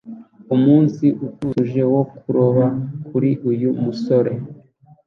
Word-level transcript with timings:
Umunsi 0.55 1.05
utuje 1.27 1.81
wo 1.93 2.01
kuroba 2.15 2.65
kuri 3.07 3.31
uyu 3.51 3.69
musore 3.83 4.31